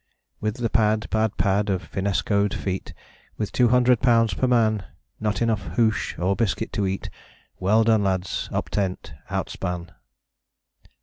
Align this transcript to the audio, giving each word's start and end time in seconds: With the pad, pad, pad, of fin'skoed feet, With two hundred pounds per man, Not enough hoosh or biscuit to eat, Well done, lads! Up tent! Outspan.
With 0.39 0.55
the 0.55 0.69
pad, 0.71 1.07
pad, 1.11 1.37
pad, 1.37 1.69
of 1.69 1.83
fin'skoed 1.91 2.55
feet, 2.55 2.91
With 3.37 3.51
two 3.51 3.67
hundred 3.67 4.01
pounds 4.01 4.33
per 4.33 4.47
man, 4.47 4.83
Not 5.19 5.43
enough 5.43 5.75
hoosh 5.77 6.17
or 6.17 6.35
biscuit 6.35 6.73
to 6.73 6.87
eat, 6.87 7.11
Well 7.59 7.83
done, 7.83 8.03
lads! 8.03 8.49
Up 8.51 8.67
tent! 8.69 9.13
Outspan. 9.29 9.91